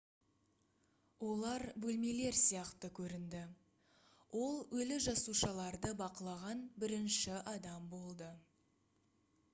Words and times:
олар 1.25 1.65
бөлмелер 1.83 2.39
сияқты 2.39 2.91
көрінді 3.01 3.43
ол 4.41 4.57
өлі 4.79 4.99
жасушаларды 5.09 5.93
бақылаған 6.03 6.67
бірінші 6.85 7.39
адам 7.57 7.89
болды 7.97 8.35